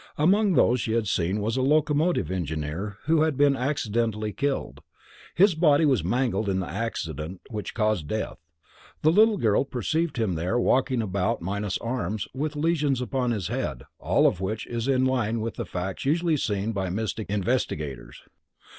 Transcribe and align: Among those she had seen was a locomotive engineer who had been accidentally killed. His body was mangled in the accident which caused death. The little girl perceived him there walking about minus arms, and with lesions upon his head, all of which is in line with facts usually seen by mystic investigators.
Among 0.17 0.53
those 0.53 0.81
she 0.81 0.93
had 0.93 1.05
seen 1.07 1.41
was 1.41 1.57
a 1.57 1.61
locomotive 1.61 2.31
engineer 2.31 2.97
who 3.03 3.21
had 3.21 3.37
been 3.37 3.55
accidentally 3.55 4.33
killed. 4.33 4.81
His 5.35 5.53
body 5.53 5.85
was 5.85 6.03
mangled 6.03 6.49
in 6.49 6.59
the 6.59 6.65
accident 6.67 7.39
which 7.51 7.75
caused 7.75 8.07
death. 8.07 8.39
The 9.03 9.11
little 9.11 9.37
girl 9.37 9.63
perceived 9.63 10.17
him 10.17 10.33
there 10.33 10.57
walking 10.59 11.03
about 11.03 11.43
minus 11.43 11.77
arms, 11.77 12.27
and 12.33 12.41
with 12.41 12.55
lesions 12.55 12.99
upon 12.99 13.29
his 13.29 13.49
head, 13.49 13.83
all 13.99 14.25
of 14.25 14.41
which 14.41 14.65
is 14.65 14.87
in 14.87 15.05
line 15.05 15.39
with 15.39 15.57
facts 15.57 16.03
usually 16.03 16.35
seen 16.35 16.71
by 16.71 16.89
mystic 16.89 17.29
investigators. 17.29 18.23